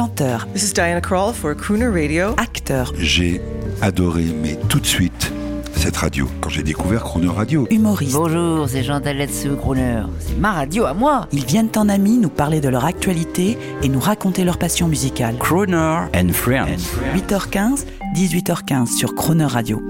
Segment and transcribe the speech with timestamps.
[0.00, 2.34] chanteur, This is Diana Krall for Crooner Radio.
[2.38, 3.38] acteur, J'ai
[3.82, 5.30] adoré, mais tout de suite,
[5.76, 6.26] cette radio.
[6.40, 8.14] Quand j'ai découvert Chrono Radio, humoriste.
[8.14, 10.04] Bonjour, c'est Chantal Latsou, Crooner.
[10.18, 11.28] C'est ma radio à moi.
[11.32, 15.36] Ils viennent en amis nous parler de leur actualité et nous raconter leur passion musicale.
[15.38, 16.78] Croner and Friends.
[17.14, 17.84] 8h15,
[18.16, 19.82] 18h15 sur Croner Radio.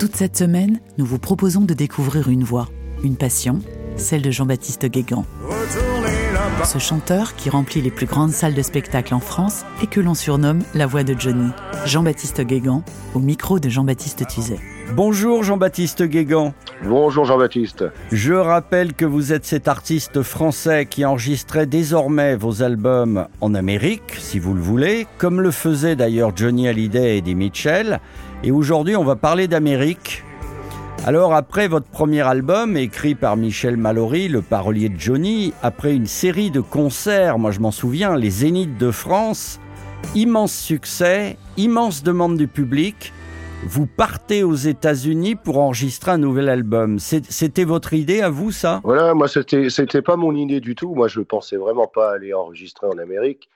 [0.00, 2.68] Toute cette semaine, nous vous proposons de découvrir une voix,
[3.04, 3.60] une passion,
[3.96, 5.26] celle de Jean-Baptiste Guégan.
[6.64, 10.14] Ce chanteur qui remplit les plus grandes salles de spectacle en France et que l'on
[10.14, 11.50] surnomme la voix de Johnny.
[11.86, 12.82] Jean-Baptiste Guégan,
[13.14, 14.58] au micro de Jean-Baptiste Tuzet.
[14.94, 16.52] Bonjour Jean-Baptiste Guégan.
[16.84, 17.84] Bonjour Jean-Baptiste.
[18.12, 24.16] Je rappelle que vous êtes cet artiste français qui enregistrait désormais vos albums en Amérique,
[24.18, 27.98] si vous le voulez, comme le faisaient d'ailleurs Johnny Hallyday et Eddie Mitchell.
[28.42, 30.22] Et aujourd'hui, on va parler d'Amérique.
[31.06, 36.06] Alors, après votre premier album, écrit par Michel Mallory, le parolier de Johnny, après une
[36.06, 39.58] série de concerts, moi je m'en souviens, les Zéniths de France,
[40.14, 43.12] immense succès, immense demande du public,
[43.64, 46.98] vous partez aux États-Unis pour enregistrer un nouvel album.
[46.98, 48.80] C'était votre idée à vous, ça?
[48.84, 50.94] Voilà, moi c'était c'était pas mon idée du tout.
[50.94, 53.48] Moi je pensais vraiment pas aller enregistrer en Amérique.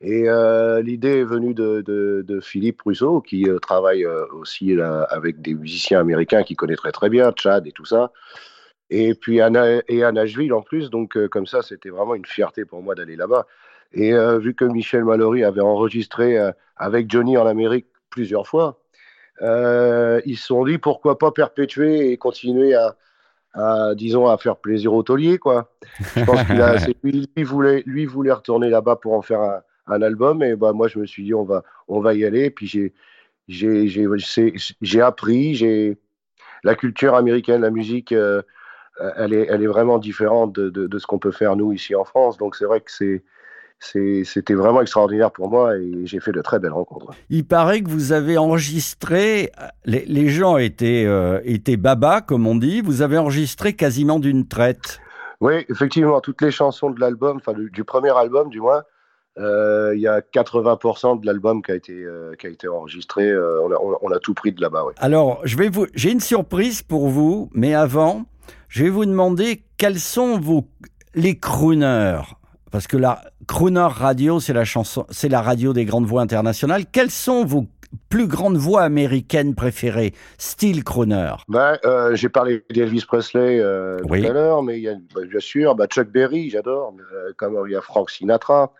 [0.00, 4.74] Et euh, l'idée est venue de, de, de Philippe Rousseau qui euh, travaille euh, aussi
[4.74, 8.10] là, avec des musiciens américains qui connaît très très bien, Chad et tout ça.
[8.88, 12.24] Et puis à, Na- et à Nashville en plus, donc comme ça c'était vraiment une
[12.26, 13.46] fierté pour moi d'aller là-bas.
[13.92, 16.38] Et vu que Michel Mallory avait enregistré
[16.76, 18.80] avec Johnny en Amérique plusieurs fois,
[19.40, 22.96] ils se sont dit pourquoi pas perpétuer et continuer à,
[23.52, 25.70] à, disons, à faire plaisir au taulier, quoi.
[26.16, 30.02] Je pense qu'il a, lui voulait, lui voulait retourner là-bas pour en faire un, un
[30.02, 32.50] album, et bah, moi, je me suis dit, on va, on va y aller, et
[32.50, 32.92] puis j'ai,
[33.48, 34.06] j'ai, j'ai,
[34.80, 35.98] j'ai appris, j'ai,
[36.62, 38.42] la culture américaine, la musique, euh,
[39.16, 41.94] elle est, elle est vraiment différente de, de, de ce qu'on peut faire nous ici
[41.94, 43.24] en France, donc c'est vrai que c'est,
[43.78, 47.12] c'est, c'était vraiment extraordinaire pour moi, et j'ai fait de très belles rencontres.
[47.30, 49.50] Il paraît que vous avez enregistré,
[49.86, 54.46] les, les gens étaient, euh, étaient baba, comme on dit, vous avez enregistré quasiment d'une
[54.46, 55.00] traite.
[55.40, 58.82] Oui, effectivement, toutes les chansons de l'album, enfin du, du premier album du moins,
[59.40, 63.28] euh, il y a 80% de l'album qui a été euh, qui a été enregistré.
[63.28, 64.84] euh, on, a, on tout pris de là-bas.
[64.84, 64.92] Ouais.
[64.98, 68.26] Alors, je vais vous, j'ai une surprise pour vous, mais avant,
[68.68, 70.66] je vais vous demander quels sont vos,
[71.14, 72.20] les crooners.
[72.70, 76.84] Parce que la crooner radio, c'est la chanson, c'est la radio des grandes voix internationales.
[76.92, 77.66] Quelles sont vos
[78.08, 81.32] plus grandes voix américaines préférées, style crooner
[81.84, 84.22] euh, j'ai parlé d'Elvis Presley euh, Oui.
[84.22, 87.32] tout à l'heure, mais il y a bah, bien sûr bah, Chuck Berry, j'adore, euh,
[87.36, 88.72] comme il y a Frank Sinatra,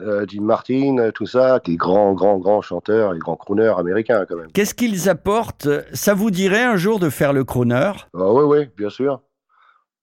[0.00, 4.24] euh, Dean Martin, euh, tout ça, des grands grands grands chanteurs, les grands crooners américains
[4.28, 4.52] quand même.
[4.52, 5.68] Qu'est-ce qu'ils apportent?
[5.92, 7.92] Ça vous dirait un jour de faire le crooner?
[8.14, 9.20] Ah, oui, oui, bien sûr.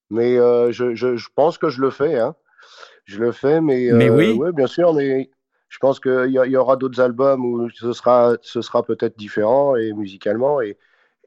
[0.09, 2.19] Mais euh, je, je, je pense que je le fais.
[2.19, 2.35] Hein.
[3.05, 4.34] Je le fais, mais, Mais euh, oui.
[4.34, 4.94] ouais, bien sûr.
[4.94, 5.29] Mais
[5.69, 9.75] je pense qu'il y, y aura d'autres albums où ce sera, ce sera peut-être différent
[9.75, 10.78] et musicalement et,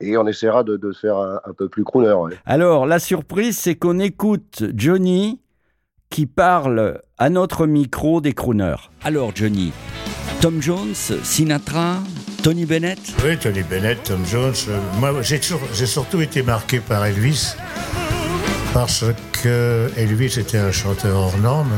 [0.01, 2.13] et on essaiera de, de faire un, un peu plus crooner.
[2.13, 2.35] ouais.
[2.47, 5.41] Alors, la surprise, c'est qu'on écoute Johnny
[6.11, 8.91] qui parle à notre micro des crooners.
[9.05, 9.73] Alors, Johnny,
[10.41, 11.97] Tom Jones, Sinatra,
[12.43, 12.99] Tony Bennett?
[13.25, 14.55] Oui, Tony Bennett, Tom Jones.
[14.69, 17.55] euh, moi, j'ai toujours- j'ai surtout été marqué par Elvis,
[18.73, 21.73] parce que Elvis était un chanteur hors norme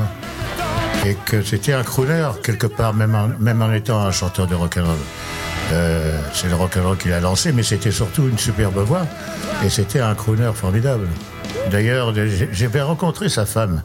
[1.06, 4.54] et que c'était un crooner quelque part, même en, même en étant un chanteur de
[4.54, 4.96] rock'n'roll.
[5.72, 9.06] Euh, c'est le rock'n'roll qu'il a lancé, mais c'était surtout une superbe voix
[9.64, 11.06] et c'était un crooner formidable.
[11.70, 12.12] D'ailleurs,
[12.52, 13.82] j'avais rencontré sa femme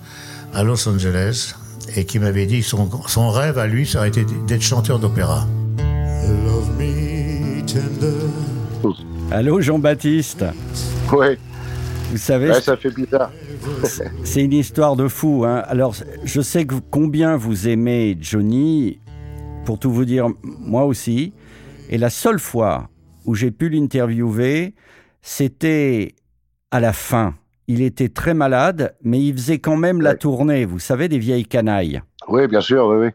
[0.55, 1.53] à Los Angeles
[1.95, 5.45] et qui m'avait dit son, son rêve à lui, ça aurait été d'être chanteur d'opéra.
[5.77, 8.95] Love me tender.
[9.31, 10.45] Allô, Jean-Baptiste?
[11.11, 11.37] Ouais,
[12.11, 13.31] Vous savez, ouais, ça fait bizarre.
[14.23, 15.43] c'est une histoire de fou.
[15.45, 15.63] hein.
[15.67, 18.99] Alors, je sais que combien vous aimez Johnny.
[19.65, 21.33] Pour tout vous dire, moi aussi.
[21.89, 22.89] Et la seule fois
[23.25, 24.75] où j'ai pu l'interviewer,
[25.23, 26.13] c'était
[26.71, 27.33] à la fin.
[27.67, 31.45] Il était très malade, mais il faisait quand même la tournée, vous savez, des vieilles
[31.45, 32.01] canailles.
[32.27, 33.09] Oui, bien sûr, oui, oui.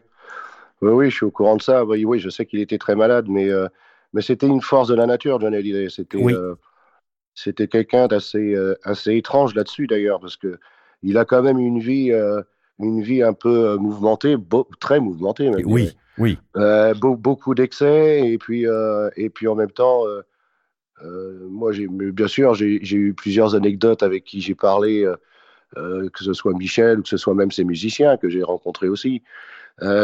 [0.81, 1.85] Oui, oui, je suis au courant de ça.
[1.85, 3.67] Oui, oui je sais qu'il était très malade, mais, euh,
[4.13, 5.89] mais c'était une force de la nature, John Hallyday.
[5.89, 6.33] C'était Oui.
[6.33, 6.55] euh,
[7.33, 10.59] c'était quelqu'un d'assez euh, assez étrange là-dessus, d'ailleurs, parce que
[11.03, 12.11] il a quand même une vie,
[12.79, 15.49] une vie un peu mouvementée, beau- très mouvementée.
[15.49, 16.37] Même, Oui, oui.
[16.99, 18.65] Beau- beaucoup d'excès, et puis,
[19.15, 20.03] et puis en même temps,
[21.05, 25.15] euh, moi, bien sûr, j'ai eu plusieurs anecdotes avec qui j'ai parlé, euh,
[25.77, 28.89] euh, que ce soit Michel ou que ce soit même ses musiciens que j'ai rencontrés
[28.89, 29.23] aussi.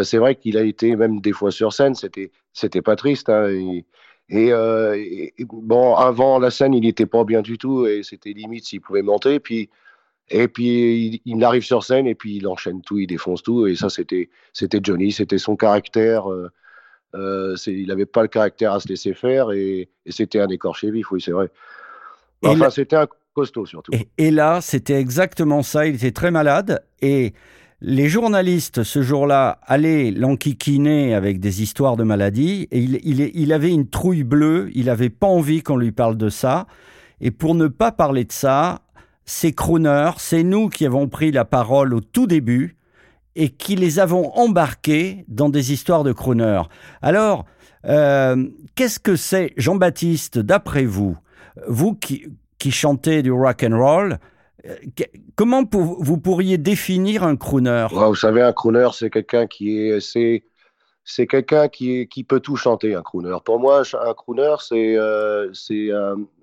[0.03, 3.29] C'est vrai qu'il a été même des fois sur scène, c'était c'était pas triste.
[3.29, 3.47] hein,
[4.29, 8.81] et, bon, avant la scène, il n'était pas bien du tout et c'était limite s'il
[8.81, 9.39] pouvait monter.
[9.39, 9.69] Puis
[10.29, 13.67] Et puis il, arrive sur scène et puis il enchaîne tout, il défonce tout.
[13.67, 16.27] Et ça, c'était c'était Johnny, c'était son caractère.
[17.15, 21.11] Euh, il n'avait pas le caractère à se laisser faire et, c'était un écorché vif,
[21.11, 21.49] oui, c'est vrai.
[22.43, 23.91] Enfin, c'était un costaud surtout.
[24.17, 25.85] Et, là, c'était exactement ça.
[25.87, 27.33] Il était très malade et
[27.81, 33.53] les journalistes ce jour-là allaient l'enquiquiner avec des histoires de maladie et il, il, il
[33.53, 34.69] avait une trouille bleue.
[34.73, 36.67] Il n'avait pas envie qu'on lui parle de ça.
[37.19, 38.81] Et pour ne pas parler de ça,
[39.25, 42.76] ces crooners, c'est nous qui avons pris la parole au tout début
[43.37, 46.63] et qui les avons embarqués dans des histoires de crooners.
[47.03, 47.45] Alors,
[47.85, 51.15] euh, qu'est-ce que c'est, Jean-Baptiste, d'après vous,
[51.67, 52.25] vous qui,
[52.57, 54.17] qui chantez du rock and roll,
[54.65, 54.75] euh,
[55.35, 60.43] comment vous pourriez définir un crooner Vous savez, un crooner, c'est quelqu'un qui est, c'est,
[61.05, 63.37] c'est quelqu'un qui, qui peut tout chanter, un crooner.
[63.45, 65.89] Pour moi, un crooner, c'est, euh, c'est,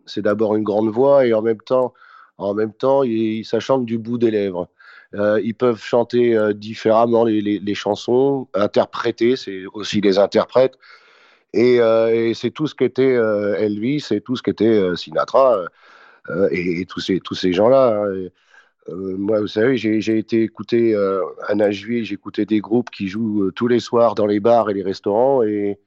[0.07, 1.93] c'est d'abord une grande voix et en même temps,
[2.39, 4.69] en même temps, il, ça chante du bout des lèvres.
[5.15, 10.77] Euh, ils peuvent chanter euh, différemment les, les, les, chansons, interpréter, c'est aussi des interprètes.
[11.55, 15.65] Et, euh, c'est tout ce qu'était euh, Elvis et tout ce qu'était euh, Sinatra
[16.51, 18.03] et, tous ces, gens-là.
[18.03, 18.29] Hein.
[18.89, 20.97] moi, vous savez, j'ai été écouter
[21.47, 24.83] à Nashville, écouté des groupes qui jouent tous les soirs dans les bars et les
[24.83, 25.79] restaurants et,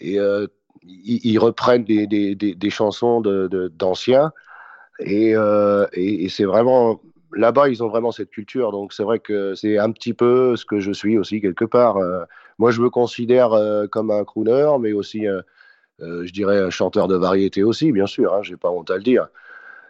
[0.00, 4.32] ils, reprennent des, chansons d'anciens.
[5.06, 7.00] Euh, et c'est vraiment
[7.36, 8.72] là-bas, ils ont vraiment cette culture.
[8.72, 11.96] Donc c'est vrai que c'est un petit peu ce que je suis aussi quelque part.
[11.96, 12.24] Euh,
[12.58, 15.42] moi, je me considère euh, comme un crooner, mais aussi, euh,
[15.98, 18.34] je dirais, un chanteur de variété aussi, bien sûr.
[18.34, 19.28] Hein, j'ai pas honte à le dire.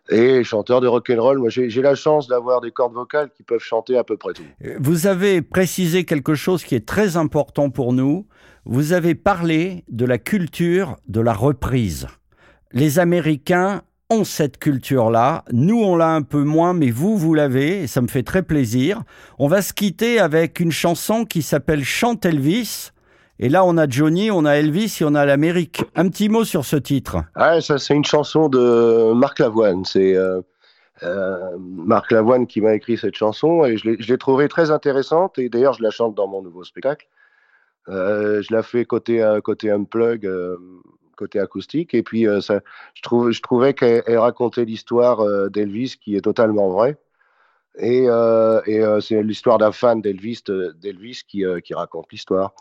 [0.09, 3.45] Et chanteur de rock and roll, moi j'ai la chance d'avoir des cordes vocales qui
[3.45, 4.43] peuvent chanter à peu près tout.
[4.81, 8.27] Vous avez précisé quelque chose qui est très important pour nous.
[8.65, 12.09] Vous avez parlé de la culture de la reprise.
[12.73, 15.45] Les Américains ont cette culture-là.
[15.53, 18.43] Nous, on l'a un peu moins, mais vous, vous l'avez, et ça me fait très
[18.43, 19.03] plaisir.
[19.39, 22.91] On va se quitter avec une chanson qui s'appelle Chante Elvis.
[23.39, 25.83] Et là, on a Johnny, on a Elvis et on a l'Amérique.
[25.95, 27.19] Un petit mot sur ce titre.
[27.35, 29.85] Ah, ça, c'est une chanson de Marc Lavoine.
[29.85, 30.43] C'est euh,
[31.05, 35.39] euh, Marc Lavoine qui m'a écrit cette chanson et je l'ai trouvée très intéressante.
[35.39, 37.07] Et d'ailleurs, je la chante dans mon nouveau spectacle.
[37.89, 40.29] Euh, je la fais côté, côté unplug.
[41.21, 41.93] Côté acoustique.
[41.93, 42.61] Et puis, euh, ça,
[42.95, 46.97] je, trouve, je trouvais qu'elle racontait l'histoire euh, d'Elvis qui est totalement vraie.
[47.79, 50.43] Et, euh, et c'est l'histoire d'un fan d'Elvis,
[50.83, 52.53] d'Elvis qui, qui raconte l'histoire.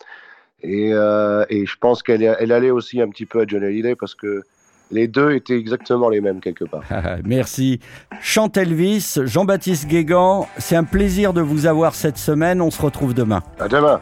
[0.62, 4.14] Et, et, je pense qu'elle elle allait aussi un petit peu à John Hallyday parce
[4.14, 4.44] que
[4.92, 6.84] les deux étaient exactement les mêmes quelque part.
[7.26, 7.80] Merci.
[8.22, 12.62] Chante Elvis, Jean-Baptiste Guégan, c'est un plaisir de vous avoir cette semaine.
[12.62, 13.42] On se retrouve demain.
[13.60, 14.00] À demain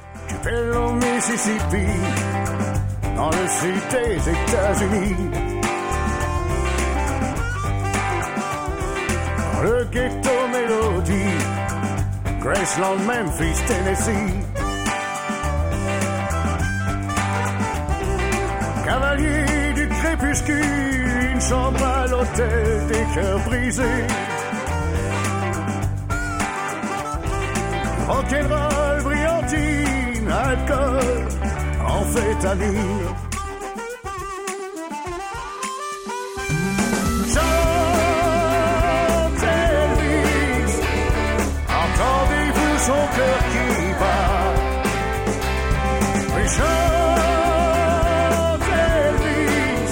[3.18, 5.16] dans le sud des États-Unis.
[9.54, 11.38] Dans le ghetto Mélodie,
[12.40, 14.34] Graceland, Memphis, Tennessee.
[18.86, 24.06] Cavalier du crépuscule, une chambre à l'hôtel des cœurs brisés.
[28.08, 31.27] Rock'n'roll, brillantine, alcool
[31.98, 33.08] amphétamine.
[37.34, 38.64] Chante
[39.44, 40.74] Elvis,
[41.84, 43.68] entendez-vous son cœur qui
[44.00, 44.36] bat?
[48.88, 49.92] Elvis,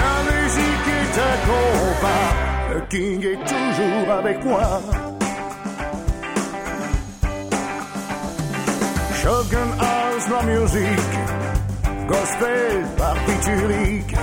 [0.00, 2.28] la musique est un combat,
[2.72, 4.66] le King est toujours avec moi.
[9.20, 9.70] Shogun
[10.38, 11.18] la musique,
[12.06, 14.16] gospel barbiturique.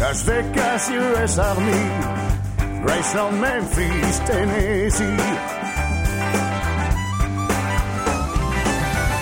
[0.00, 1.84] Las Vegas, US Army,
[2.84, 5.16] Graceland, Memphis, Tennessee.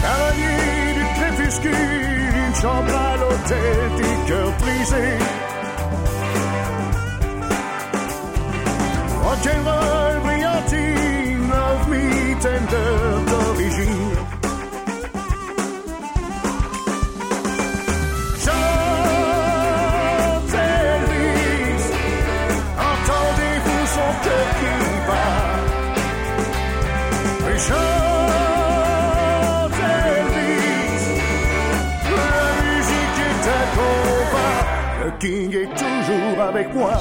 [0.03, 5.19] Cavalier du crépuscule, une chambre à l'hôtel du cœur brisé.
[9.25, 10.18] Rock'n'roll
[12.45, 14.15] me d'origine.
[18.45, 18.55] Chante
[20.55, 21.85] Elvis,
[22.79, 24.75] entendez-vous son cœur qui
[25.09, 25.41] bat?
[27.45, 27.79] Oui, chante
[30.07, 31.07] Elvis,
[32.15, 34.59] la musique est un combat,
[35.05, 36.95] le King est toujours avec moi.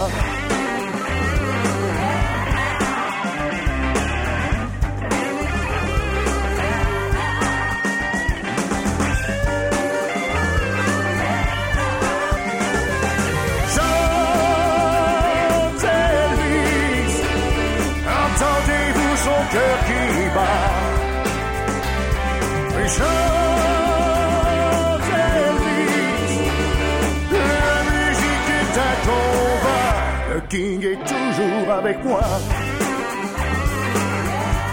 [30.50, 32.22] King est toujours avec moi.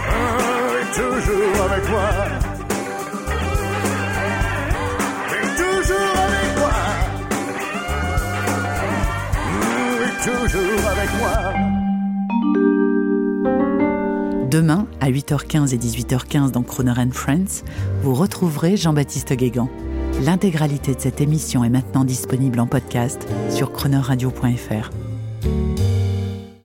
[0.07, 2.09] Ah, est toujours avec moi.
[5.31, 6.75] Est toujours avec moi.
[9.51, 11.74] Mm, Est toujours avec moi.
[14.55, 17.65] Demain, à 8h15 et 18h15 dans Croner and Friends,
[18.03, 19.67] vous retrouverez Jean-Baptiste Guégan.
[20.23, 24.91] L'intégralité de cette émission est maintenant disponible en podcast sur chronoradio.fr.